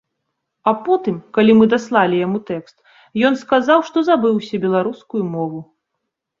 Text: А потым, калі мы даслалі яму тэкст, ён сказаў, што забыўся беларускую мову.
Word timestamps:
А 0.69 0.71
потым, 0.87 1.19
калі 1.37 1.51
мы 1.59 1.67
даслалі 1.73 2.23
яму 2.27 2.41
тэкст, 2.49 2.77
ён 3.31 3.39
сказаў, 3.45 3.87
што 3.93 3.97
забыўся 4.11 4.65
беларускую 4.67 5.23
мову. 5.39 5.59